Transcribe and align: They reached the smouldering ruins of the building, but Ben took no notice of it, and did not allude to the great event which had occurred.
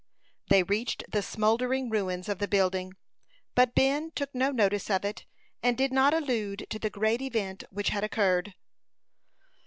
They 0.49 0.63
reached 0.63 1.03
the 1.11 1.21
smouldering 1.21 1.91
ruins 1.91 2.27
of 2.27 2.39
the 2.39 2.47
building, 2.47 2.93
but 3.53 3.75
Ben 3.75 4.09
took 4.15 4.33
no 4.33 4.49
notice 4.49 4.89
of 4.89 5.05
it, 5.05 5.27
and 5.61 5.77
did 5.77 5.93
not 5.93 6.11
allude 6.11 6.65
to 6.71 6.79
the 6.79 6.89
great 6.89 7.21
event 7.21 7.63
which 7.69 7.89
had 7.89 8.03
occurred. 8.03 8.55